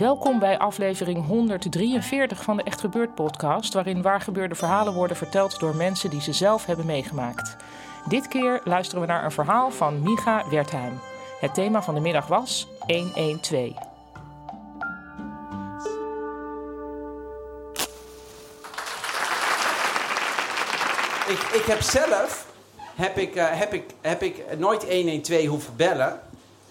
Welkom 0.00 0.38
bij 0.38 0.58
aflevering 0.58 1.26
143 1.26 2.42
van 2.42 2.56
de 2.56 2.62
Echt 2.62 2.80
Gebeurd 2.80 3.14
podcast, 3.14 3.74
waarin 3.74 4.02
waargebeurde 4.02 4.54
verhalen 4.54 4.92
worden 4.92 5.16
verteld 5.16 5.60
door 5.60 5.76
mensen 5.76 6.10
die 6.10 6.20
ze 6.20 6.32
zelf 6.32 6.66
hebben 6.66 6.86
meegemaakt. 6.86 7.56
Dit 8.08 8.28
keer 8.28 8.60
luisteren 8.64 9.00
we 9.00 9.06
naar 9.06 9.24
een 9.24 9.30
verhaal 9.30 9.70
van 9.70 10.02
Micha 10.02 10.48
Wertheim. 10.48 11.00
Het 11.40 11.54
thema 11.54 11.82
van 11.82 11.94
de 11.94 12.00
middag 12.00 12.26
was 12.26 12.68
112. 12.86 13.66
Ik, 21.28 21.40
ik 21.52 21.64
heb 21.66 21.80
zelf 21.80 22.52
heb 22.94 23.16
ik, 23.16 23.36
uh, 23.36 23.44
heb 23.48 23.72
ik, 23.72 23.84
heb 24.00 24.22
ik 24.22 24.58
nooit 24.58 24.92
112 24.92 25.46
hoeven 25.46 25.76
bellen. 25.76 26.20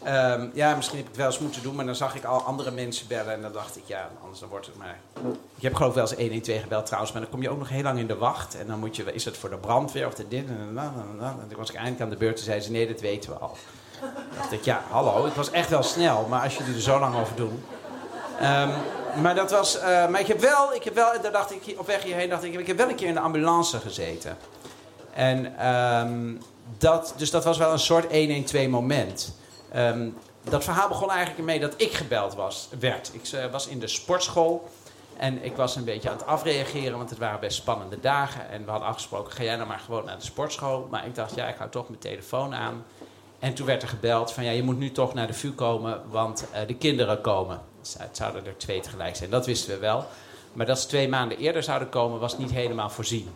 Um, 0.07 0.51
ja, 0.53 0.75
misschien 0.75 0.97
heb 0.97 1.05
ik 1.05 1.11
het 1.11 1.21
wel 1.21 1.31
eens 1.31 1.39
moeten 1.39 1.63
doen, 1.63 1.75
maar 1.75 1.85
dan 1.85 1.95
zag 1.95 2.15
ik 2.15 2.23
al 2.23 2.41
andere 2.41 2.71
mensen 2.71 3.07
bellen 3.07 3.33
en 3.33 3.41
dan 3.41 3.51
dacht 3.51 3.77
ik, 3.77 3.83
ja, 3.85 4.09
anders 4.21 4.39
dan 4.39 4.49
wordt 4.49 4.65
het 4.65 4.77
maar. 4.77 4.99
Ik 5.55 5.63
heb 5.63 5.73
geloof 5.73 5.89
ik 5.89 5.95
wel 5.95 6.09
eens 6.09 6.19
112 6.19 6.61
gebeld 6.61 6.85
trouwens, 6.85 7.13
maar 7.13 7.21
dan 7.21 7.31
kom 7.31 7.41
je 7.41 7.49
ook 7.49 7.57
nog 7.57 7.69
heel 7.69 7.83
lang 7.83 7.99
in 7.99 8.07
de 8.07 8.15
wacht. 8.15 8.57
En 8.57 8.67
dan 8.67 8.79
moet 8.79 8.95
je, 8.95 9.13
is 9.13 9.25
het 9.25 9.37
voor 9.37 9.49
de 9.49 9.57
brandweer 9.57 10.07
of 10.07 10.13
de 10.13 10.27
dit 10.27 10.47
en 10.47 10.71
dan, 10.73 10.93
En 11.19 11.47
toen 11.47 11.57
was 11.57 11.69
ik 11.69 11.75
eindelijk 11.75 12.03
aan 12.03 12.09
de 12.09 12.15
beurt 12.15 12.37
en 12.37 12.43
zei 12.43 12.59
ze, 12.59 12.71
nee, 12.71 12.87
dat 12.87 13.01
weten 13.01 13.29
we 13.29 13.37
al. 13.37 13.57
Dan 13.99 14.09
dacht 14.37 14.51
ik, 14.51 14.63
ja, 14.63 14.83
hallo, 14.89 15.25
ik 15.25 15.33
was 15.33 15.51
echt 15.51 15.69
wel 15.69 15.83
snel, 15.83 16.25
maar 16.29 16.43
als 16.43 16.57
jullie 16.57 16.75
er 16.75 16.81
zo 16.81 16.99
lang 16.99 17.15
over 17.15 17.35
doen. 17.35 17.63
Um, 18.41 18.69
maar 19.21 19.35
dat 19.35 19.51
was, 19.51 19.77
uh, 19.77 19.81
maar 19.83 20.19
ik 20.19 20.27
heb 20.27 20.39
wel, 20.39 20.73
ik 20.73 20.83
heb 20.83 20.95
wel, 20.95 21.21
daar 21.21 21.31
dacht 21.31 21.51
ik, 21.51 21.79
op 21.79 21.87
weg 21.87 22.03
hierheen 22.03 22.29
dacht 22.29 22.43
ik, 22.43 22.53
ik 22.53 22.67
heb 22.67 22.77
wel 22.77 22.89
een 22.89 22.95
keer 22.95 23.07
in 23.07 23.13
de 23.13 23.19
ambulance 23.19 23.79
gezeten. 23.79 24.37
En 25.13 25.67
um, 25.67 26.41
dat, 26.77 27.13
dus 27.17 27.31
dat 27.31 27.43
was 27.43 27.57
wel 27.57 27.71
een 27.71 27.79
soort 27.79 28.11
112 28.11 28.67
moment. 28.67 29.33
Um, 29.75 30.17
dat 30.43 30.63
verhaal 30.63 30.87
begon 30.87 31.11
eigenlijk 31.11 31.45
mee 31.45 31.59
dat 31.59 31.73
ik 31.77 31.93
gebeld 31.93 32.35
was, 32.35 32.69
werd. 32.79 33.11
Ik 33.13 33.31
uh, 33.31 33.45
was 33.45 33.67
in 33.67 33.79
de 33.79 33.87
sportschool 33.87 34.69
en 35.17 35.43
ik 35.43 35.55
was 35.55 35.75
een 35.75 35.83
beetje 35.83 36.09
aan 36.09 36.17
het 36.17 36.25
afreageren, 36.25 36.97
want 36.97 37.09
het 37.09 37.19
waren 37.19 37.39
best 37.39 37.57
spannende 37.57 37.99
dagen. 37.99 38.49
En 38.49 38.65
we 38.65 38.71
hadden 38.71 38.89
afgesproken, 38.89 39.31
ga 39.33 39.43
jij 39.43 39.55
nou 39.55 39.67
maar 39.67 39.79
gewoon 39.79 40.05
naar 40.05 40.17
de 40.17 40.25
sportschool. 40.25 40.87
Maar 40.89 41.05
ik 41.05 41.15
dacht, 41.15 41.35
ja, 41.35 41.47
ik 41.47 41.57
hou 41.57 41.69
toch 41.69 41.89
mijn 41.89 42.01
telefoon 42.01 42.55
aan. 42.55 42.85
En 43.39 43.53
toen 43.53 43.65
werd 43.65 43.81
er 43.81 43.87
gebeld 43.87 44.31
van, 44.31 44.43
ja, 44.43 44.51
je 44.51 44.63
moet 44.63 44.77
nu 44.77 44.91
toch 44.91 45.13
naar 45.13 45.27
de 45.27 45.33
VU 45.33 45.51
komen, 45.51 46.01
want 46.09 46.45
uh, 46.53 46.67
de 46.67 46.75
kinderen 46.75 47.21
komen. 47.21 47.61
Het 47.97 48.17
zouden 48.17 48.45
er 48.45 48.57
twee 48.57 48.79
tegelijk 48.79 49.15
zijn, 49.15 49.29
dat 49.29 49.45
wisten 49.45 49.73
we 49.73 49.79
wel. 49.79 50.05
Maar 50.53 50.65
dat 50.65 50.79
ze 50.79 50.87
twee 50.87 51.09
maanden 51.09 51.37
eerder 51.37 51.63
zouden 51.63 51.89
komen, 51.89 52.19
was 52.19 52.37
niet 52.37 52.51
helemaal 52.51 52.89
voorzien. 52.89 53.29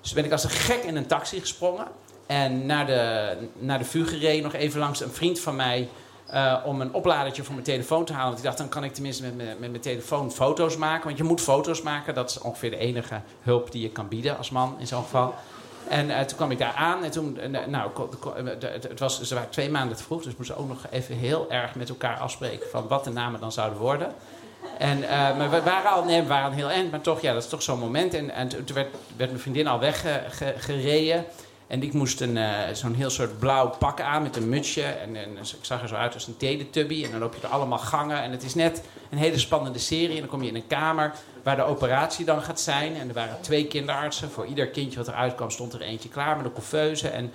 Dus 0.00 0.12
ben 0.12 0.24
ik 0.24 0.32
als 0.32 0.44
een 0.44 0.50
gek 0.50 0.82
in 0.82 0.96
een 0.96 1.06
taxi 1.06 1.40
gesprongen. 1.40 1.86
En 2.26 2.66
naar 2.66 2.86
de, 2.86 3.36
naar 3.58 3.78
de 3.78 4.40
nog 4.42 4.52
even 4.54 4.80
langs 4.80 5.00
een 5.00 5.12
vriend 5.12 5.40
van 5.40 5.56
mij. 5.56 5.88
Uh, 6.34 6.56
om 6.64 6.80
een 6.80 6.94
opladertje 6.94 7.44
voor 7.44 7.54
mijn 7.54 7.66
telefoon 7.66 8.04
te 8.04 8.12
halen. 8.12 8.26
Want 8.26 8.38
ik 8.38 8.44
dacht, 8.44 8.58
dan 8.58 8.68
kan 8.68 8.84
ik 8.84 8.94
tenminste 8.94 9.22
met, 9.22 9.36
met, 9.36 9.60
met 9.60 9.70
mijn 9.70 9.82
telefoon 9.82 10.32
foto's 10.32 10.76
maken. 10.76 11.04
Want 11.04 11.16
je 11.16 11.24
moet 11.24 11.40
foto's 11.40 11.82
maken. 11.82 12.14
Dat 12.14 12.30
is 12.30 12.38
ongeveer 12.38 12.70
de 12.70 12.76
enige 12.76 13.20
hulp 13.40 13.72
die 13.72 13.82
je 13.82 13.90
kan 13.90 14.08
bieden 14.08 14.36
als 14.36 14.50
man 14.50 14.76
in 14.78 14.86
zo'n 14.86 15.02
geval. 15.02 15.34
En 15.88 16.08
uh, 16.08 16.20
toen 16.20 16.36
kwam 16.36 16.50
ik 16.50 16.58
daar 16.58 16.72
aan. 16.72 17.04
En 17.04 17.10
toen, 17.10 17.38
uh, 17.52 17.66
nou, 17.66 17.90
het, 18.60 18.98
was, 19.00 19.22
ze 19.22 19.34
waren 19.34 19.50
twee 19.50 19.70
maanden 19.70 19.96
te 19.96 20.02
vroeg. 20.02 20.22
Dus 20.22 20.30
we 20.30 20.34
moesten 20.36 20.56
ook 20.56 20.68
nog 20.68 20.86
even 20.90 21.16
heel 21.16 21.50
erg 21.50 21.74
met 21.74 21.88
elkaar 21.88 22.16
afspreken. 22.16 22.70
van 22.70 22.88
wat 22.88 23.04
de 23.04 23.10
namen 23.10 23.40
dan 23.40 23.52
zouden 23.52 23.78
worden. 23.78 24.12
En, 24.78 25.00
maar 25.08 25.50
we 25.50 25.62
waren 25.62 25.90
al, 25.90 26.04
nee, 26.04 26.22
we 26.22 26.28
waren 26.28 26.52
heel 26.52 26.70
eind. 26.70 26.90
Maar 26.90 27.00
toch, 27.00 27.20
ja, 27.20 27.32
dat 27.32 27.42
is 27.42 27.48
toch 27.48 27.62
zo'n 27.62 27.78
moment. 27.78 28.14
En, 28.14 28.30
en 28.30 28.48
toen 28.48 28.74
werd, 28.74 28.94
werd 29.16 29.30
mijn 29.30 29.42
vriendin 29.42 29.66
al 29.66 29.78
weggereden. 29.78 31.24
En 31.66 31.82
ik 31.82 31.92
moest 31.92 32.20
een, 32.20 32.36
uh, 32.36 32.58
zo'n 32.72 32.94
heel 32.94 33.10
soort 33.10 33.38
blauw 33.38 33.68
pak 33.78 34.00
aan 34.00 34.22
met 34.22 34.36
een 34.36 34.48
mutsje. 34.48 34.82
En, 34.82 35.16
en, 35.16 35.36
ik 35.36 35.58
zag 35.64 35.82
er 35.82 35.88
zo 35.88 35.94
uit 35.94 36.14
als 36.14 36.26
een 36.26 36.36
teletubby. 36.36 37.04
En 37.04 37.10
dan 37.10 37.20
loop 37.20 37.34
je 37.34 37.46
er 37.46 37.52
allemaal 37.52 37.78
gangen. 37.78 38.22
En 38.22 38.30
het 38.30 38.42
is 38.42 38.54
net 38.54 38.82
een 39.10 39.18
hele 39.18 39.38
spannende 39.38 39.78
serie. 39.78 40.14
En 40.14 40.20
dan 40.20 40.28
kom 40.28 40.42
je 40.42 40.48
in 40.48 40.54
een 40.54 40.66
kamer 40.66 41.12
waar 41.42 41.56
de 41.56 41.62
operatie 41.62 42.24
dan 42.24 42.42
gaat 42.42 42.60
zijn. 42.60 42.96
En 42.96 43.08
er 43.08 43.14
waren 43.14 43.40
twee 43.40 43.66
kinderartsen. 43.66 44.30
Voor 44.30 44.46
ieder 44.46 44.68
kindje 44.68 44.98
wat 44.98 45.08
eruit 45.08 45.34
kwam 45.34 45.50
stond 45.50 45.72
er 45.72 45.80
eentje 45.80 46.08
klaar 46.08 46.36
met 46.36 46.46
een 46.46 46.52
couveuse. 46.52 47.08
En, 47.08 47.32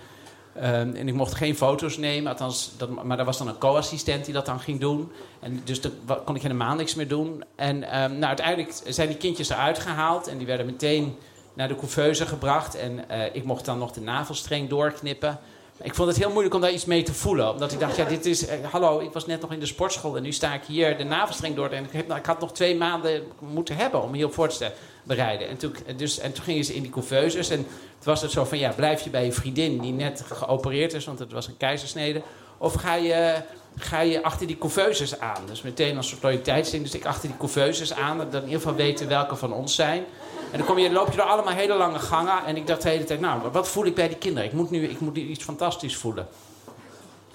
uh, 0.57 0.79
en 0.79 1.07
ik 1.07 1.13
mocht 1.13 1.35
geen 1.35 1.55
foto's 1.55 1.97
nemen. 1.97 2.31
Althans, 2.31 2.71
dat, 2.77 3.03
maar 3.03 3.19
er 3.19 3.25
was 3.25 3.37
dan 3.37 3.47
een 3.47 3.57
co-assistent 3.57 4.25
die 4.25 4.33
dat 4.33 4.45
dan 4.45 4.59
ging 4.59 4.79
doen. 4.79 5.11
En 5.39 5.61
dus 5.63 5.81
dan 5.81 5.91
kon 6.25 6.35
ik 6.35 6.41
helemaal 6.41 6.75
niks 6.75 6.95
meer 6.95 7.07
doen. 7.07 7.43
En 7.55 7.75
um, 7.75 8.11
nou, 8.11 8.25
uiteindelijk 8.25 8.73
zijn 8.87 9.07
die 9.07 9.17
kindjes 9.17 9.49
eruit 9.49 9.79
gehaald. 9.79 10.27
En 10.27 10.37
die 10.37 10.47
werden 10.47 10.65
meteen 10.65 11.17
naar 11.59 11.67
de 11.67 11.75
couveuse 11.75 12.25
gebracht. 12.25 12.75
En 12.75 13.05
uh, 13.11 13.35
ik 13.35 13.43
mocht 13.43 13.65
dan 13.65 13.77
nog 13.77 13.91
de 13.91 14.01
navelstreng 14.01 14.69
doorknippen. 14.69 15.39
Ik 15.81 15.95
vond 15.95 16.07
het 16.07 16.17
heel 16.17 16.29
moeilijk 16.29 16.55
om 16.55 16.61
daar 16.61 16.71
iets 16.71 16.85
mee 16.85 17.03
te 17.03 17.13
voelen. 17.13 17.51
Omdat 17.51 17.71
ik 17.71 17.79
dacht, 17.79 17.95
ja, 17.95 18.05
dit 18.05 18.25
is... 18.25 18.47
Uh, 18.47 18.53
hallo, 18.71 18.99
ik 18.99 19.11
was 19.11 19.25
net 19.25 19.41
nog 19.41 19.51
in 19.51 19.59
de 19.59 19.65
sportschool 19.65 20.17
en 20.17 20.23
nu 20.23 20.31
sta 20.31 20.53
ik 20.53 20.63
hier 20.63 20.97
de 20.97 21.03
navelstreng 21.03 21.55
door. 21.55 21.69
En 21.69 21.83
ik, 21.83 21.91
heb, 21.91 22.07
nou, 22.07 22.19
ik 22.19 22.25
had 22.25 22.39
nog 22.39 22.53
twee 22.53 22.75
maanden 22.75 23.23
moeten 23.39 23.75
hebben 23.75 24.01
om 24.01 24.13
hierop 24.13 24.33
voor 24.33 24.47
te 24.47 24.71
bereiden. 25.03 25.47
En 25.47 25.57
toen, 25.57 25.75
dus, 25.95 26.19
en 26.19 26.33
toen 26.33 26.43
gingen 26.43 26.63
ze 26.63 26.75
in 26.75 26.81
die 26.81 26.91
couveuses. 26.91 27.49
En 27.49 27.57
toen 27.57 27.67
was 28.03 28.21
het 28.21 28.31
zo 28.31 28.45
van, 28.45 28.57
ja, 28.57 28.71
blijf 28.71 29.01
je 29.01 29.09
bij 29.09 29.25
je 29.25 29.31
vriendin 29.31 29.79
die 29.79 29.93
net 29.93 30.23
geopereerd 30.33 30.93
is. 30.93 31.05
Want 31.05 31.19
het 31.19 31.31
was 31.31 31.47
een 31.47 31.57
keizersnede. 31.57 32.21
Of 32.57 32.73
ga 32.73 32.95
je, 32.95 33.41
ga 33.77 34.01
je 34.01 34.23
achter 34.23 34.47
die 34.47 34.57
couveuses 34.57 35.19
aan. 35.19 35.45
Dus 35.47 35.61
meteen 35.61 35.97
als 35.97 36.07
soort 36.07 36.23
loyaliteitsding. 36.23 36.83
Dus 36.83 36.93
ik 36.93 37.05
achter 37.05 37.27
die 37.27 37.37
couveuses 37.37 37.93
aan. 37.93 38.17
Dat 38.17 38.33
in 38.33 38.43
ieder 38.43 38.61
geval 38.61 38.75
weten 38.75 39.07
welke 39.07 39.35
van 39.35 39.53
ons 39.53 39.75
zijn. 39.75 40.05
En 40.51 40.57
dan, 40.57 40.67
kom 40.67 40.77
je, 40.77 40.91
loop 40.91 41.09
je 41.09 41.17
door 41.17 41.25
allemaal 41.25 41.53
hele 41.53 41.73
lange 41.73 41.99
gangen. 41.99 42.45
En 42.45 42.55
ik 42.55 42.67
dacht 42.67 42.81
de 42.81 42.89
hele 42.89 43.03
tijd, 43.03 43.19
nou, 43.19 43.41
wat 43.51 43.67
voel 43.67 43.85
ik 43.85 43.95
bij 43.95 44.07
die 44.07 44.17
kinderen? 44.17 44.49
Ik 44.49 44.55
moet 44.55 44.71
nu, 44.71 44.87
ik 44.87 44.99
moet 44.99 45.17
iets 45.17 45.43
fantastisch 45.43 45.95
voelen. 45.95 46.27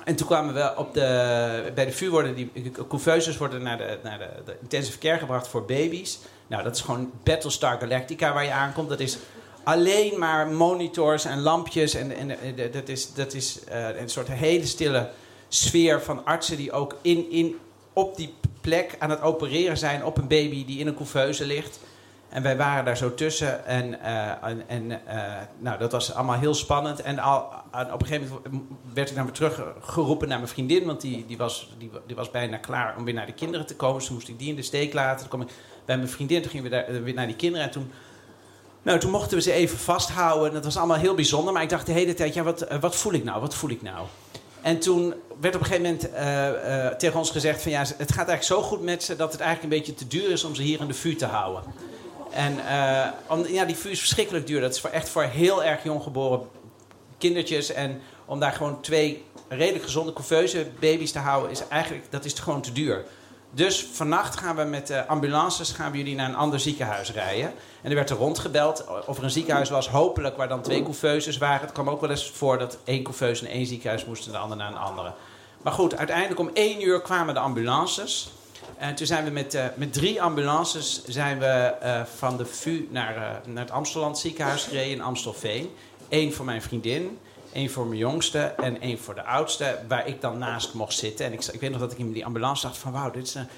En 0.04 0.16
toen 0.16 0.26
kwamen 0.26 0.54
we 0.54 0.72
op 0.76 0.94
de, 0.94 1.72
bij 1.74 1.86
de 1.86 2.08
worden 2.08 2.34
die 2.34 2.70
couveuses 2.88 3.36
worden 3.36 3.62
naar, 3.62 3.78
de, 3.78 3.98
naar 4.02 4.18
de, 4.44 4.56
intensive 4.60 4.98
care 4.98 5.18
gebracht 5.18 5.48
voor 5.48 5.64
baby's. 5.64 6.18
Nou, 6.46 6.62
dat 6.62 6.76
is 6.76 6.80
gewoon 6.80 7.10
Battlestar 7.22 7.78
Galactica 7.78 8.32
waar 8.32 8.44
je 8.44 8.52
aankomt. 8.52 8.88
Dat 8.88 9.00
is 9.00 9.18
alleen 9.64 10.18
maar 10.18 10.48
monitors 10.48 11.24
en 11.24 11.40
lampjes. 11.40 11.94
En, 11.94 12.16
en, 12.16 12.72
dat 12.72 12.88
is, 12.88 13.12
dat 13.12 13.34
is 13.34 13.58
uh, 13.68 14.00
een 14.00 14.08
soort 14.08 14.28
hele 14.28 14.66
stille 14.66 15.10
sfeer 15.48 16.02
van 16.02 16.24
artsen 16.24 16.56
die 16.56 16.72
ook 16.72 16.96
in, 17.02 17.30
in, 17.30 17.58
op 17.92 18.16
die 18.16 18.34
plek 18.60 18.96
aan 18.98 19.10
het 19.10 19.20
opereren 19.20 19.78
zijn 19.78 20.04
op 20.04 20.18
een 20.18 20.28
baby 20.28 20.64
die 20.64 20.78
in 20.78 20.86
een 20.86 20.96
couveuse 20.96 21.44
ligt. 21.44 21.78
En 22.34 22.42
wij 22.42 22.56
waren 22.56 22.84
daar 22.84 22.96
zo 22.96 23.14
tussen. 23.14 23.66
En, 23.66 23.98
uh, 24.02 24.44
en, 24.44 24.68
en 24.68 24.90
uh, 24.90 24.98
nou, 25.58 25.78
dat 25.78 25.92
was 25.92 26.14
allemaal 26.14 26.38
heel 26.38 26.54
spannend. 26.54 27.02
En 27.02 27.18
al, 27.18 27.38
op 27.92 28.00
een 28.00 28.06
gegeven 28.06 28.28
moment 28.44 28.62
werd 28.94 29.10
ik 29.10 29.16
naar 29.16 29.24
me 29.24 29.30
teruggeroepen 29.30 30.28
naar 30.28 30.38
mijn 30.38 30.50
vriendin. 30.50 30.84
Want 30.84 31.00
die, 31.00 31.26
die, 31.26 31.36
was, 31.36 31.74
die, 31.78 31.90
die 32.06 32.16
was 32.16 32.30
bijna 32.30 32.56
klaar 32.56 32.96
om 32.96 33.04
weer 33.04 33.14
naar 33.14 33.26
de 33.26 33.32
kinderen 33.32 33.66
te 33.66 33.76
komen. 33.76 33.96
Dus 33.96 34.06
toen 34.06 34.14
moest 34.14 34.28
ik 34.28 34.38
die 34.38 34.48
in 34.48 34.56
de 34.56 34.62
steek 34.62 34.92
laten. 34.92 35.18
Toen 35.18 35.28
kwam 35.28 35.40
ik 35.40 35.48
bij 35.84 35.96
mijn 35.96 36.08
vriendin. 36.08 36.42
Toen 36.42 36.50
gingen 36.50 36.70
we 36.70 36.76
daar, 36.76 37.02
weer 37.02 37.14
naar 37.14 37.26
die 37.26 37.36
kinderen. 37.36 37.66
En 37.66 37.72
toen, 37.72 37.92
nou, 38.82 38.98
toen 38.98 39.10
mochten 39.10 39.36
we 39.36 39.42
ze 39.42 39.52
even 39.52 39.78
vasthouden. 39.78 40.52
Dat 40.52 40.64
was 40.64 40.76
allemaal 40.76 40.96
heel 40.96 41.14
bijzonder. 41.14 41.52
Maar 41.52 41.62
ik 41.62 41.68
dacht 41.68 41.86
de 41.86 41.92
hele 41.92 42.14
tijd, 42.14 42.34
ja, 42.34 42.42
wat, 42.42 42.66
wat 42.80 42.96
voel 42.96 43.12
ik 43.12 43.24
nou? 43.24 43.40
Wat 43.40 43.54
voel 43.54 43.70
ik 43.70 43.82
nou? 43.82 44.06
En 44.60 44.78
toen 44.78 45.14
werd 45.40 45.54
op 45.54 45.60
een 45.60 45.66
gegeven 45.66 45.98
moment 46.12 46.98
tegen 46.98 47.18
ons 47.18 47.30
gezegd 47.30 47.62
van 47.62 47.70
ja, 47.72 47.78
het 47.78 48.12
gaat 48.12 48.28
eigenlijk 48.28 48.42
zo 48.42 48.62
goed 48.62 48.82
met 48.82 49.02
ze 49.02 49.16
dat 49.16 49.32
het 49.32 49.40
eigenlijk 49.40 49.72
een 49.72 49.78
beetje 49.78 49.94
te 49.94 50.06
duur 50.06 50.30
is 50.30 50.44
om 50.44 50.54
ze 50.54 50.62
hier 50.62 50.80
in 50.80 50.86
de 50.86 50.94
vuur 50.94 51.16
te 51.16 51.26
houden. 51.26 51.62
En 52.34 52.58
om, 53.28 53.46
ja, 53.46 53.64
die 53.64 53.76
vuur 53.76 53.90
is 53.90 53.98
verschrikkelijk 53.98 54.46
duur. 54.46 54.60
Dat 54.60 54.74
is 54.74 54.80
voor, 54.80 54.90
echt 54.90 55.08
voor 55.08 55.22
heel 55.22 55.64
erg 55.64 55.82
jong 55.82 56.02
geboren 56.02 56.48
kindertjes. 57.18 57.72
En 57.72 58.00
om 58.24 58.40
daar 58.40 58.52
gewoon 58.52 58.80
twee 58.80 59.24
redelijk 59.48 59.84
gezonde 59.84 60.12
couveuse 60.12 60.66
baby's 60.80 61.12
te 61.12 61.18
houden, 61.18 61.50
is 61.50 61.68
eigenlijk 61.68 62.04
dat 62.10 62.24
is 62.24 62.32
gewoon 62.32 62.62
te 62.62 62.72
duur. 62.72 63.04
Dus 63.50 63.86
vannacht 63.92 64.36
gaan 64.36 64.56
we 64.56 64.62
met 64.62 64.86
de 64.86 65.06
ambulances 65.06 65.70
gaan 65.70 65.92
we 65.92 65.98
jullie 65.98 66.14
naar 66.14 66.28
een 66.28 66.36
ander 66.36 66.60
ziekenhuis 66.60 67.12
rijden. 67.12 67.52
En 67.82 67.90
er 67.90 67.94
werd 67.94 68.10
er 68.10 68.16
rondgebeld 68.16 68.84
of 69.06 69.18
er 69.18 69.24
een 69.24 69.30
ziekenhuis 69.30 69.70
was, 69.70 69.88
hopelijk 69.88 70.36
waar 70.36 70.48
dan 70.48 70.62
twee 70.62 70.82
couveuses 70.82 71.38
waren. 71.38 71.60
Het 71.60 71.72
kwam 71.72 71.90
ook 71.90 72.00
wel 72.00 72.10
eens 72.10 72.30
voor 72.30 72.58
dat 72.58 72.78
één 72.84 73.02
couveuse 73.02 73.42
naar 73.42 73.52
één 73.52 73.66
ziekenhuis 73.66 74.04
moest 74.04 74.26
en 74.26 74.32
de 74.32 74.38
ander 74.38 74.56
naar 74.56 74.70
een 74.70 74.78
andere. 74.78 75.12
Maar 75.62 75.72
goed, 75.72 75.96
uiteindelijk 75.96 76.40
om 76.40 76.50
één 76.54 76.82
uur 76.82 77.00
kwamen 77.00 77.34
de 77.34 77.40
ambulances. 77.40 78.30
En 78.76 78.94
toen 78.94 79.06
zijn 79.06 79.24
we 79.24 79.30
met, 79.30 79.54
uh, 79.54 79.64
met 79.74 79.92
drie 79.92 80.22
ambulances 80.22 81.04
zijn 81.04 81.38
we, 81.38 81.74
uh, 81.82 82.02
van 82.16 82.36
de 82.36 82.46
VU 82.46 82.88
naar, 82.90 83.16
uh, 83.16 83.52
naar 83.52 83.64
het 83.64 83.70
Amstelland 83.70 84.18
ziekenhuis 84.18 84.64
gereden 84.64 84.90
in 84.90 85.02
Amstelveen. 85.02 85.70
Eén 86.08 86.32
voor 86.32 86.44
mijn 86.44 86.62
vriendin, 86.62 87.18
één 87.52 87.70
voor 87.70 87.86
mijn 87.86 87.98
jongste 87.98 88.38
en 88.38 88.80
één 88.80 88.98
voor 88.98 89.14
de 89.14 89.24
oudste, 89.24 89.78
waar 89.88 90.06
ik 90.06 90.20
dan 90.20 90.38
naast 90.38 90.74
mocht 90.74 90.94
zitten. 90.94 91.26
En 91.26 91.32
ik, 91.32 91.44
ik 91.44 91.60
weet 91.60 91.70
nog 91.70 91.80
dat 91.80 91.92
ik 91.92 91.98
in 91.98 92.12
die 92.12 92.24
ambulance 92.24 92.66
dacht 92.66 92.78
van 92.78 92.92
wauw, 92.92 93.10
dit 93.10 93.26
is 93.26 93.34
een... 93.34 93.48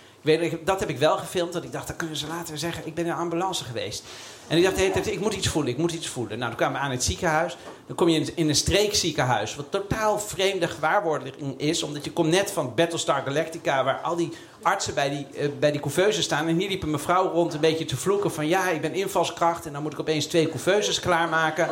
Dat 0.64 0.80
heb 0.80 0.88
ik 0.88 0.98
wel 0.98 1.16
gefilmd, 1.16 1.52
dat 1.52 1.64
ik 1.64 1.72
dacht, 1.72 1.86
dan 1.86 1.96
kunnen 1.96 2.16
ze 2.16 2.26
later 2.26 2.58
zeggen, 2.58 2.86
ik 2.86 2.94
ben 2.94 3.04
in 3.04 3.10
een 3.10 3.16
ambulance 3.16 3.64
geweest. 3.64 4.04
En 4.48 4.56
ik 4.56 4.64
dacht, 4.64 4.76
hey, 4.76 5.12
ik 5.12 5.20
moet 5.20 5.34
iets 5.34 5.48
voelen, 5.48 5.72
ik 5.72 5.78
moet 5.78 5.92
iets 5.92 6.08
voelen. 6.08 6.38
Nou, 6.38 6.48
dan 6.48 6.58
kwamen 6.58 6.80
we 6.80 6.84
aan 6.84 6.90
het 6.90 7.04
ziekenhuis. 7.04 7.56
Dan 7.86 7.96
kom 7.96 8.08
je 8.08 8.32
in 8.34 8.48
een 8.48 8.56
streekziekenhuis, 8.56 9.54
wat 9.54 9.70
totaal 9.70 10.18
vreemde 10.18 10.68
gewaarwording 10.68 11.34
is. 11.56 11.82
Omdat 11.82 12.04
je 12.04 12.12
komt 12.12 12.30
net 12.30 12.50
van 12.50 12.74
Battlestar 12.74 13.22
Galactica, 13.24 13.84
waar 13.84 14.00
al 14.00 14.16
die 14.16 14.32
artsen 14.62 14.94
bij 14.94 15.10
die, 15.10 15.26
uh, 15.34 15.48
bij 15.58 15.70
die 15.70 15.80
couveuses 15.80 16.24
staan. 16.24 16.48
En 16.48 16.58
hier 16.58 16.69
liep 16.69 16.82
een 16.82 16.90
mevrouw 16.90 17.32
rond 17.32 17.54
een 17.54 17.60
beetje 17.60 17.84
te 17.84 17.96
vloeken 17.96 18.32
van... 18.32 18.48
ja, 18.48 18.69
ik 18.69 18.80
ben 18.80 18.94
invalskracht 18.94 19.66
en 19.66 19.72
dan 19.72 19.82
moet 19.82 19.92
ik 19.92 20.00
opeens 20.00 20.26
twee 20.26 20.48
couveuses 20.48 21.00
klaarmaken. 21.00 21.69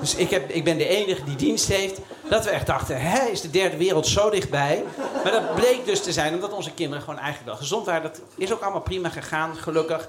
Dus 0.00 0.14
ik, 0.14 0.30
heb, 0.30 0.50
ik 0.50 0.64
ben 0.64 0.78
de 0.78 0.88
enige 0.88 1.24
die 1.24 1.36
dienst 1.36 1.68
heeft. 1.68 2.00
Dat 2.28 2.44
we 2.44 2.50
echt 2.50 2.66
dachten, 2.66 3.00
hè, 3.00 3.24
is 3.26 3.40
de 3.40 3.50
derde 3.50 3.76
wereld 3.76 4.06
zo 4.06 4.30
dichtbij? 4.30 4.84
Maar 5.22 5.32
dat 5.32 5.54
bleek 5.54 5.84
dus 5.84 6.02
te 6.02 6.12
zijn 6.12 6.34
omdat 6.34 6.52
onze 6.52 6.72
kinderen 6.74 7.02
gewoon 7.02 7.18
eigenlijk 7.18 7.48
wel 7.48 7.56
gezond 7.56 7.86
waren. 7.86 8.02
Dat 8.02 8.20
is 8.36 8.52
ook 8.52 8.60
allemaal 8.60 8.80
prima 8.80 9.08
gegaan, 9.08 9.56
gelukkig. 9.56 10.08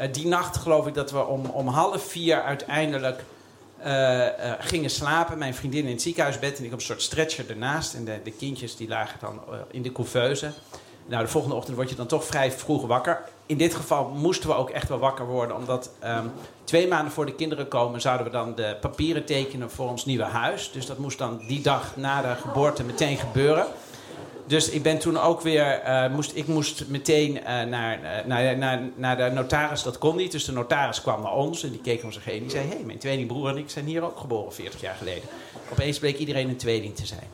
Uh, 0.00 0.12
die 0.12 0.26
nacht 0.26 0.56
geloof 0.56 0.86
ik 0.86 0.94
dat 0.94 1.10
we 1.10 1.24
om, 1.24 1.44
om 1.44 1.68
half 1.68 2.10
vier 2.10 2.42
uiteindelijk 2.42 3.24
uh, 3.80 3.86
uh, 3.86 4.52
gingen 4.58 4.90
slapen. 4.90 5.38
Mijn 5.38 5.54
vriendin 5.54 5.84
in 5.84 5.90
het 5.90 6.02
ziekenhuisbed 6.02 6.58
en 6.58 6.64
ik 6.64 6.72
op 6.72 6.78
een 6.78 6.84
soort 6.84 7.02
stretcher 7.02 7.50
ernaast. 7.50 7.94
En 7.94 8.04
de, 8.04 8.20
de 8.24 8.32
kindjes 8.32 8.76
die 8.76 8.88
lagen 8.88 9.18
dan 9.20 9.40
in 9.70 9.82
de 9.82 9.92
couveuse. 9.92 10.52
Nou, 11.06 11.22
de 11.22 11.30
volgende 11.30 11.56
ochtend 11.56 11.76
word 11.76 11.90
je 11.90 11.96
dan 11.96 12.06
toch 12.06 12.24
vrij 12.24 12.52
vroeg 12.52 12.86
wakker. 12.86 13.22
In 13.46 13.56
dit 13.56 13.74
geval 13.74 14.08
moesten 14.08 14.48
we 14.48 14.54
ook 14.54 14.70
echt 14.70 14.88
wel 14.88 14.98
wakker 14.98 15.26
worden, 15.26 15.56
omdat 15.56 15.90
um, 16.04 16.32
twee 16.64 16.88
maanden 16.88 17.12
voor 17.12 17.26
de 17.26 17.34
kinderen 17.34 17.68
komen 17.68 18.00
zouden 18.00 18.26
we 18.26 18.32
dan 18.32 18.54
de 18.54 18.76
papieren 18.80 19.24
tekenen 19.24 19.70
voor 19.70 19.88
ons 19.88 20.04
nieuwe 20.04 20.24
huis. 20.24 20.70
Dus 20.72 20.86
dat 20.86 20.98
moest 20.98 21.18
dan 21.18 21.40
die 21.46 21.60
dag 21.60 21.96
na 21.96 22.22
de 22.22 22.40
geboorte 22.40 22.84
meteen 22.84 23.16
gebeuren. 23.16 23.66
Dus 24.46 24.68
ik 24.70 24.82
ben 24.82 24.98
toen 24.98 25.18
ook 25.18 25.40
weer, 25.40 25.82
uh, 25.86 26.08
moest, 26.14 26.30
ik 26.34 26.46
moest 26.46 26.88
meteen 26.88 27.32
naar, 27.44 28.00
uh, 28.02 28.26
naar, 28.26 28.58
naar, 28.58 28.80
naar 28.94 29.16
de 29.16 29.30
notaris, 29.34 29.82
dat 29.82 29.98
kon 29.98 30.16
niet. 30.16 30.32
Dus 30.32 30.44
de 30.44 30.52
notaris 30.52 31.02
kwam 31.02 31.22
naar 31.22 31.34
ons 31.34 31.62
en 31.62 31.70
die 31.70 31.80
keek 31.80 32.04
om 32.04 32.12
zich 32.12 32.24
heen. 32.24 32.40
Die 32.40 32.50
zei, 32.50 32.68
hé, 32.68 32.74
hey, 32.74 32.84
mijn 32.84 32.98
tweelingbroer 32.98 33.48
en 33.48 33.56
ik 33.56 33.70
zijn 33.70 33.86
hier 33.86 34.02
ook 34.02 34.18
geboren 34.18 34.52
40 34.52 34.80
jaar 34.80 34.94
geleden. 34.94 35.28
Opeens 35.72 35.98
bleek 35.98 36.18
iedereen 36.18 36.48
een 36.48 36.56
tweeling 36.56 36.96
te 36.96 37.06
zijn. 37.06 37.28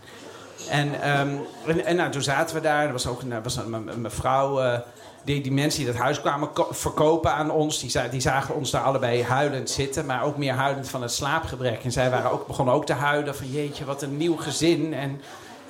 En, 0.69 1.19
um, 1.21 1.41
en, 1.67 1.85
en 1.85 1.97
nou, 1.97 2.11
toen 2.11 2.23
zaten 2.23 2.57
we 2.57 2.63
daar. 2.63 2.87
Er 2.87 2.93
was 2.93 3.07
ook 3.07 3.23
een, 3.23 3.43
was 3.43 3.57
een, 3.57 4.01
mevrouw. 4.01 4.63
Uh, 4.63 4.79
die, 5.25 5.43
die 5.43 5.53
mensen 5.53 5.85
die 5.85 5.93
dat 5.93 6.01
huis 6.01 6.21
kwamen 6.21 6.49
verkopen 6.71 7.33
aan 7.33 7.51
ons. 7.51 7.81
Die, 7.81 8.09
die, 8.11 8.21
zagen 8.21 8.55
ons 8.55 8.71
daar 8.71 8.83
allebei 8.83 9.23
huilend 9.23 9.71
zitten. 9.71 10.07
Maar 10.07 10.25
ook 10.25 10.37
meer 10.37 10.53
huilend 10.53 10.89
van 10.89 11.03
het 11.03 11.13
slaapgebrek. 11.13 11.85
En 11.85 11.93
zij 11.93 12.11
waren 12.11 12.31
ook, 12.31 12.47
begonnen 12.47 12.75
ook 12.75 12.87
te 12.87 12.93
huilen. 12.93 13.37
Van 13.37 13.51
jeetje, 13.51 13.85
wat 13.85 14.03
een 14.03 14.17
nieuw 14.17 14.37
gezin. 14.37 14.95
En 14.95 15.21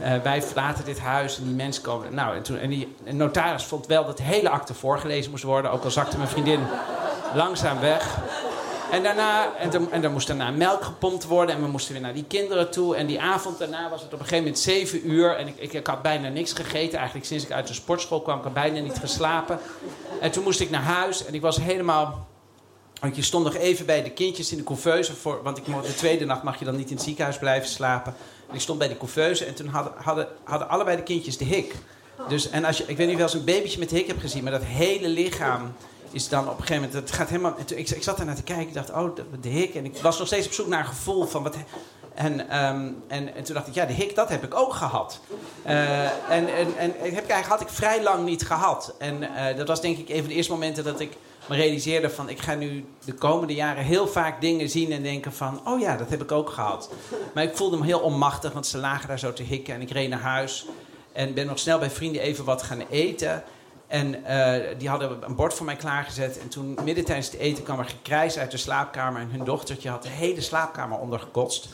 uh, 0.00 0.14
wij 0.22 0.42
verlaten 0.42 0.84
dit 0.84 1.00
huis. 1.00 1.38
En 1.38 1.44
die 1.44 1.54
mensen 1.54 1.82
komen. 1.82 2.14
Nou, 2.14 2.36
en, 2.36 2.42
toen, 2.42 2.58
en 2.58 2.70
die 2.70 2.94
notaris 3.04 3.64
vond 3.64 3.86
wel 3.86 4.04
dat 4.04 4.16
de 4.16 4.22
hele 4.22 4.48
akte 4.48 4.74
voorgelezen 4.74 5.30
moest 5.30 5.44
worden. 5.44 5.70
Ook 5.70 5.84
al 5.84 5.90
zakte 5.90 6.16
mijn 6.16 6.28
vriendin 6.28 6.60
langzaam 7.34 7.80
weg. 7.80 8.18
En 8.92 9.02
daarna, 9.02 9.56
en, 9.56 9.72
er, 9.72 9.80
en 9.90 10.04
er 10.04 10.10
moest 10.10 10.26
daarna 10.26 10.50
melk 10.50 10.84
gepompt 10.84 11.24
worden. 11.24 11.54
En 11.54 11.62
we 11.62 11.68
moesten 11.68 11.92
weer 11.92 12.02
naar 12.02 12.14
die 12.14 12.24
kinderen 12.24 12.70
toe. 12.70 12.96
En 12.96 13.06
die 13.06 13.20
avond 13.20 13.58
daarna 13.58 13.90
was 13.90 14.02
het 14.02 14.12
op 14.12 14.18
een 14.18 14.24
gegeven 14.24 14.44
moment 14.44 14.58
zeven 14.58 15.10
uur. 15.10 15.36
En 15.36 15.46
ik, 15.46 15.72
ik, 15.72 15.86
had 15.86 16.02
bijna 16.02 16.28
niks 16.28 16.52
gegeten. 16.52 16.98
Eigenlijk 16.98 17.26
sinds 17.26 17.44
ik 17.44 17.52
uit 17.52 17.66
de 17.66 17.74
sportschool 17.74 18.22
kwam, 18.22 18.38
ik 18.38 18.44
had 18.44 18.54
bijna 18.54 18.80
niet 18.80 18.98
geslapen. 18.98 19.58
En 20.20 20.30
toen 20.30 20.42
moest 20.42 20.60
ik 20.60 20.70
naar 20.70 20.82
huis. 20.82 21.24
En 21.24 21.34
ik 21.34 21.40
was 21.40 21.56
helemaal... 21.56 22.26
Want 23.00 23.16
je 23.16 23.22
stond 23.22 23.44
nog 23.44 23.54
even 23.54 23.86
bij 23.86 24.02
de 24.02 24.10
kindjes 24.10 24.52
in 24.52 24.56
de 24.56 24.64
couveuse. 24.64 25.14
Voor, 25.14 25.42
want 25.42 25.58
ik, 25.58 25.64
de 25.64 25.94
tweede 25.94 26.24
nacht 26.24 26.42
mag 26.42 26.58
je 26.58 26.64
dan 26.64 26.76
niet 26.76 26.90
in 26.90 26.96
het 26.96 27.04
ziekenhuis 27.04 27.38
blijven 27.38 27.68
slapen. 27.68 28.14
En 28.48 28.54
ik 28.54 28.60
stond 28.60 28.78
bij 28.78 28.88
de 28.88 28.96
couveuse. 28.96 29.44
En 29.44 29.54
toen 29.54 29.68
hadden, 29.68 29.92
hadden, 29.96 30.28
hadden 30.44 30.68
allebei 30.68 30.96
de 30.96 31.02
kindjes 31.02 31.36
de 31.36 31.44
hik. 31.44 31.74
Dus, 32.28 32.50
en 32.50 32.64
als 32.64 32.76
je, 32.76 32.84
ik 32.86 32.96
weet 32.96 33.06
niet 33.06 33.06
of 33.06 33.12
je 33.12 33.16
wel 33.16 33.26
eens 33.26 33.34
een 33.34 33.54
babytje 33.54 33.78
met 33.78 33.90
hik 33.90 34.06
hebt 34.06 34.20
gezien. 34.20 34.42
Maar 34.42 34.52
dat 34.52 34.64
hele 34.64 35.08
lichaam 35.08 35.72
is 36.12 36.28
dan 36.28 36.48
op 36.48 36.58
een 36.58 36.64
gegeven 36.64 36.82
moment, 36.82 36.92
het 36.92 37.12
gaat 37.12 37.28
helemaal. 37.28 37.54
Ik, 37.66 37.90
ik 37.90 38.02
zat 38.02 38.24
naar 38.24 38.34
te 38.34 38.42
kijken, 38.42 38.66
ik 38.66 38.74
dacht, 38.74 38.90
oh, 38.90 39.14
de, 39.14 39.24
de 39.40 39.48
hik. 39.48 39.74
En 39.74 39.84
ik 39.84 39.96
was 39.96 40.18
nog 40.18 40.26
steeds 40.26 40.46
op 40.46 40.52
zoek 40.52 40.66
naar 40.66 40.80
een 40.80 40.86
gevoel 40.86 41.24
van 41.26 41.42
wat. 41.42 41.56
En, 42.14 42.64
um, 42.64 43.02
en, 43.08 43.34
en 43.34 43.44
toen 43.44 43.54
dacht 43.54 43.66
ik, 43.66 43.74
ja, 43.74 43.86
de 43.86 43.92
hik, 43.92 44.14
dat 44.14 44.28
heb 44.28 44.44
ik 44.44 44.54
ook 44.54 44.72
gehad. 44.72 45.20
Uh, 45.66 46.02
en, 46.04 46.54
en, 46.54 46.76
en 46.78 47.14
heb 47.14 47.30
had 47.30 47.60
ik 47.60 47.68
vrij 47.68 48.02
lang 48.02 48.24
niet 48.24 48.46
gehad. 48.46 48.94
En 48.98 49.22
uh, 49.22 49.56
dat 49.56 49.68
was 49.68 49.80
denk 49.80 49.98
ik 49.98 50.08
een 50.08 50.18
van 50.18 50.28
de 50.28 50.34
eerste 50.34 50.52
momenten 50.52 50.84
dat 50.84 51.00
ik 51.00 51.16
me 51.48 51.56
realiseerde 51.56 52.10
van... 52.10 52.28
ik 52.28 52.40
ga 52.40 52.54
nu 52.54 52.84
de 53.04 53.14
komende 53.14 53.54
jaren 53.54 53.84
heel 53.84 54.08
vaak 54.08 54.40
dingen 54.40 54.68
zien 54.68 54.92
en 54.92 55.02
denken 55.02 55.32
van... 55.32 55.60
oh 55.68 55.80
ja, 55.80 55.96
dat 55.96 56.10
heb 56.10 56.22
ik 56.22 56.32
ook 56.32 56.50
gehad. 56.50 56.90
Maar 57.34 57.44
ik 57.44 57.56
voelde 57.56 57.76
me 57.76 57.84
heel 57.84 58.00
onmachtig, 58.00 58.52
want 58.52 58.66
ze 58.66 58.78
lagen 58.78 59.08
daar 59.08 59.18
zo 59.18 59.32
te 59.32 59.42
hikken. 59.42 59.74
En 59.74 59.80
ik 59.80 59.90
reed 59.90 60.08
naar 60.08 60.20
huis 60.20 60.66
en 61.12 61.34
ben 61.34 61.46
nog 61.46 61.58
snel 61.58 61.78
bij 61.78 61.90
vrienden 61.90 62.22
even 62.22 62.44
wat 62.44 62.62
gaan 62.62 62.82
eten... 62.90 63.44
En 63.92 64.14
uh, 64.14 64.78
die 64.78 64.88
hadden 64.88 65.18
een 65.20 65.34
bord 65.34 65.54
voor 65.54 65.66
mij 65.66 65.76
klaargezet. 65.76 66.38
En 66.38 66.48
toen, 66.48 66.78
midden 66.84 67.04
tijdens 67.04 67.30
het 67.30 67.40
eten, 67.40 67.64
kwam 67.64 67.78
er 67.78 67.84
gekrijs 67.84 68.38
uit 68.38 68.50
de 68.50 68.56
slaapkamer. 68.56 69.20
En 69.20 69.30
hun 69.30 69.44
dochtertje 69.44 69.88
had 69.88 70.02
de 70.02 70.08
hele 70.08 70.40
slaapkamer 70.40 70.98
ondergekotst. 70.98 71.68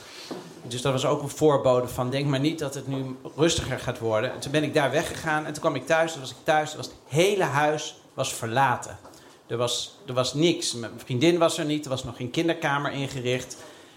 Dus 0.63 0.83
dat 0.83 0.93
was 0.93 1.07
ook 1.07 1.23
een 1.23 1.29
voorbode 1.29 1.89
van... 1.89 2.11
denk 2.11 2.27
maar 2.27 2.41
niet 2.41 2.59
dat 2.59 2.75
het 2.75 2.87
nu 2.87 3.17
rustiger 3.37 3.79
gaat 3.79 3.99
worden. 3.99 4.33
En 4.33 4.39
toen 4.39 4.53
ben 4.53 4.63
ik 4.63 4.75
daar 4.75 4.91
weggegaan. 4.91 5.47
En 5.47 5.53
toen 5.53 5.61
kwam 5.61 5.75
ik 5.75 5.87
thuis. 5.87 6.13
Toen 6.13 6.21
was 6.21 6.31
ik 6.31 6.37
thuis. 6.43 6.77
Was 6.77 6.87
het 6.87 6.95
hele 7.07 7.45
huis 7.45 8.01
was 8.15 8.35
verlaten. 8.35 8.99
Er 9.47 9.57
was, 9.57 9.99
er 10.07 10.15
was 10.15 10.35
niks. 10.35 10.75
Mijn 10.75 10.93
vriendin 10.97 11.39
was 11.39 11.59
er 11.59 11.65
niet. 11.65 11.85
Er 11.85 11.91
was 11.91 12.05
nog 12.05 12.17
geen 12.17 12.31
kinderkamer 12.31 12.93
ingericht. 12.93 13.57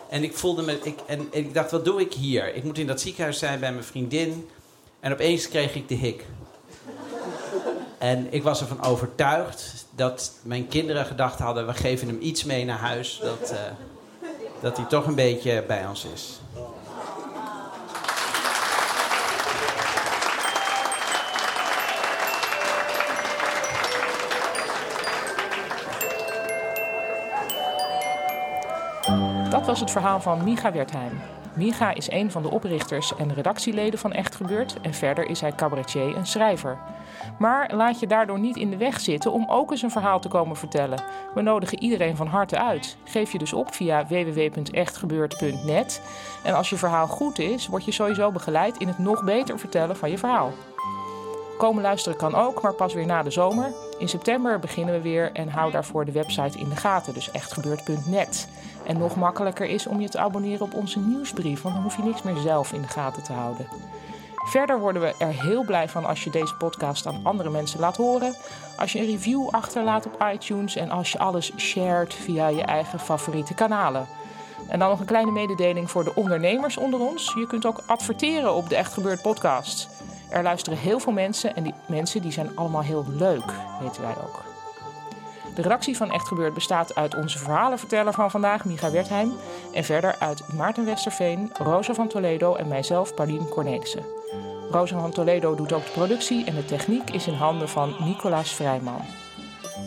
En 0.10 0.24
ik 0.24 0.38
voelde 0.38 0.62
me... 0.62 0.80
Ik, 0.84 1.00
en 1.08 1.28
ik 1.32 1.54
dacht, 1.54 1.72
wat 1.72 1.86
doe 1.86 2.02
ik 2.02 2.14
hier? 2.14 2.56
Ik 2.56 2.64
moet 2.64 2.78
in 2.78 2.88
dat 2.88 3.02
ziekenhuis 3.02 3.40
zijn 3.40 3.60
bij 3.60 3.72
mijn 3.72 3.84
vriendin. 3.84 4.50
En 5.00 5.12
opeens 5.12 5.48
kreeg 5.48 5.76
ik 5.76 5.88
de 5.88 5.96
hik. 5.96 6.26
En 8.02 8.34
ik 8.34 8.44
was 8.44 8.62
ervan 8.62 8.84
overtuigd 8.84 9.86
dat 9.96 10.32
mijn 10.42 10.68
kinderen 10.68 11.06
gedacht 11.06 11.40
hadden: 11.40 11.68
we 11.68 11.74
geven 11.74 12.08
hem 12.08 12.18
iets 12.22 12.44
mee 12.44 12.66
naar 12.66 12.78
huis, 12.78 13.20
dat, 13.24 13.52
uh, 13.52 13.58
dat 14.62 14.78
hij 14.78 14.86
toch 14.86 15.06
een 15.06 15.16
beetje 15.16 15.64
bij 15.68 15.88
ons 15.88 16.06
is. 16.14 16.40
Dat 29.50 29.66
was 29.66 29.80
het 29.80 29.92
verhaal 29.92 30.20
van 30.20 30.44
Micha 30.44 30.72
Wertheim. 30.72 31.22
Micha 31.56 31.94
is 31.94 32.12
een 32.12 32.32
van 32.32 32.42
de 32.42 32.50
oprichters 32.50 33.16
en 33.16 33.34
redactieleden 33.34 34.00
van 34.00 34.14
Echt 34.14 34.36
Gebeurd 34.36 34.76
en 34.82 34.94
verder 34.94 35.30
is 35.30 35.42
hij 35.42 35.52
cabaretier 35.52 36.16
en 36.16 36.26
schrijver. 36.26 36.78
Maar 37.40 37.76
laat 37.76 38.00
je 38.00 38.08
daardoor 38.08 38.40
niet 38.40 38.56
in 38.56 38.70
de 38.70 38.78
weg 38.78 39.00
zitten 39.00 39.32
om 39.32 39.46
ook 39.50 39.72
eens 39.72 39.82
een 39.82 39.92
verhaal 39.92 40.20
te 40.20 40.28
komen 40.28 40.56
vertellen. 40.56 41.04
We 41.34 41.42
nodigen 41.42 41.80
iedereen 41.80 42.16
van 42.16 42.28
harte 42.28 42.60
uit. 42.60 42.98
Geef 43.04 43.32
je 43.32 43.38
dus 43.38 43.54
op 43.54 43.74
via 43.74 44.08
www.echtgebeurd.net. 44.08 46.02
En 46.44 46.54
als 46.54 46.70
je 46.70 46.78
verhaal 46.78 47.08
goed 47.08 47.40
is, 47.40 47.68
word 47.68 47.86
je 47.86 47.92
sowieso 47.92 48.32
begeleid 48.32 48.78
in 48.78 48.88
het 48.88 48.98
nog 48.98 49.24
beter 49.24 49.60
vertellen 49.60 49.98
van 49.98 50.10
je 50.10 50.18
verhaal. 50.18 50.52
Komen 51.62 51.84
luisteren 51.84 52.18
kan 52.18 52.36
ook, 52.36 52.62
maar 52.62 52.74
pas 52.74 52.94
weer 52.94 53.06
na 53.06 53.24
de 53.24 53.32
zomer. 53.32 53.74
In 53.98 54.10
september 54.10 54.60
beginnen 54.60 54.94
we 54.94 55.02
weer 55.02 55.32
en 55.34 55.50
hou 55.50 55.72
daarvoor 55.72 56.06
de 56.06 56.12
website 56.12 56.58
in 56.58 56.70
de 56.70 56.76
gaten, 56.76 57.14
dus 57.14 57.32
echtgebeurd.net. 57.32 58.48
En 58.86 58.98
nog 58.98 59.16
makkelijker 59.16 59.66
is 59.66 59.88
om 59.88 60.00
je 60.02 60.10
te 60.10 60.18
abonneren 60.18 60.62
op 60.62 60.74
onze 60.74 61.00
nieuwsbrief, 61.00 61.62
want 61.62 61.76
dan 61.76 61.84
hoef 61.84 61.96
je 61.96 62.04
niks 62.04 62.22
meer 62.22 62.36
zelf 62.36 62.74
in 62.74 62.82
de 62.82 62.88
gaten 62.88 63.24
te 63.24 63.34
houden. 63.34 63.68
Verder 64.36 64.80
worden 64.80 65.02
we 65.02 65.16
er 65.18 65.42
heel 65.42 65.64
blij 65.64 65.90
van 65.90 66.06
als 66.06 66.24
je 66.24 66.30
deze 66.30 66.56
podcast 66.56 67.06
aan 67.06 67.20
andere 67.24 67.50
mensen 67.50 67.80
laat 67.80 67.98
horen. 67.98 68.36
Als 68.78 68.92
je 68.92 69.00
een 69.00 69.12
review 69.12 69.48
achterlaat 69.50 70.06
op 70.06 70.26
iTunes 70.34 70.76
en 70.76 70.90
als 70.90 71.12
je 71.12 71.20
alles 71.20 71.52
shared 71.58 72.14
via 72.14 72.48
je 72.48 72.64
eigen 72.64 73.00
favoriete 73.00 73.54
kanalen. 73.54 74.08
En 74.68 74.80
dan 74.80 74.90
nog 74.90 75.00
een 75.00 75.06
kleine 75.06 75.32
mededeling 75.32 75.92
voor 75.92 76.04
de 76.04 76.16
ondernemers 76.16 76.78
onder 76.78 77.00
ons. 77.00 77.34
Je 77.36 77.48
kunt 77.48 77.66
ook 77.66 77.84
adverteren 77.86 78.54
op 78.54 78.70
de 78.70 78.76
Echt 78.76 78.94
Gebeurd 78.94 79.22
podcast. 79.22 79.91
Er 80.32 80.44
luisteren 80.44 80.80
heel 80.80 81.00
veel 81.00 81.14
mensen 81.14 81.56
en 81.56 81.64
die 81.64 81.74
mensen 81.86 82.22
die 82.22 82.32
zijn 82.32 82.56
allemaal 82.56 82.82
heel 82.82 83.06
leuk, 83.10 83.52
weten 83.82 84.02
wij 84.02 84.16
ook. 84.24 84.44
De 85.56 85.62
redactie 85.62 85.98
van 85.98 86.12
Echt 86.12 86.28
Gebeurd 86.28 86.54
bestaat 86.54 86.96
uit 86.96 87.16
onze 87.16 87.38
verhalenverteller 87.38 88.14
van 88.14 88.32
vandaag, 88.32 88.66
Micha 88.66 88.92
Wertheim. 88.92 89.32
En 89.74 89.84
verder 89.84 90.16
uit 90.20 90.54
Maarten 90.54 90.86
Westerveen, 90.86 91.52
Rosa 91.54 91.94
van 91.94 92.08
Toledo 92.08 92.56
en 92.56 92.68
mijzelf, 92.68 93.14
Paulien 93.14 93.50
Cornelissen. 93.50 94.06
Rosa 94.72 95.00
van 95.00 95.12
Toledo 95.12 95.56
doet 95.56 95.74
ook 95.74 95.86
de 95.86 95.92
productie 95.92 96.46
en 96.46 96.56
de 96.56 96.66
techniek 96.66 97.10
is 97.10 97.28
in 97.28 97.34
handen 97.34 97.70
van 97.70 97.96
Nicolaas 98.00 98.54
Vrijman. 98.54 99.02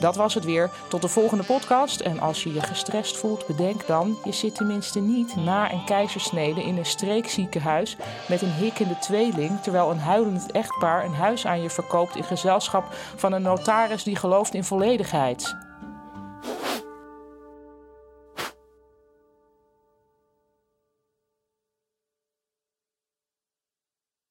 Dat 0.04 0.16
was 0.16 0.34
het 0.34 0.44
weer. 0.44 0.70
Tot 0.88 1.02
de 1.02 1.08
volgende 1.08 1.44
podcast. 1.44 2.00
En 2.00 2.20
als 2.20 2.42
je 2.42 2.52
je 2.52 2.60
gestrest 2.60 3.16
voelt, 3.16 3.46
bedenk 3.46 3.86
dan: 3.86 4.16
je 4.24 4.32
zit 4.32 4.54
tenminste 4.54 5.00
niet 5.00 5.36
na 5.36 5.72
een 5.72 5.84
keizersnede 5.84 6.62
in 6.62 6.76
een 6.76 6.86
streekziekenhuis 6.86 7.96
met 8.28 8.42
een 8.42 8.52
hikkende 8.52 8.98
tweeling, 8.98 9.60
terwijl 9.60 9.90
een 9.90 9.98
huilend 9.98 10.52
echtpaar 10.52 11.04
een 11.04 11.14
huis 11.14 11.46
aan 11.46 11.62
je 11.62 11.70
verkoopt 11.70 12.16
in 12.16 12.24
gezelschap 12.24 12.84
van 13.16 13.32
een 13.32 13.42
notaris 13.42 14.02
die 14.02 14.16
gelooft 14.16 14.54
in 14.54 14.64
volledigheid. 14.64 15.56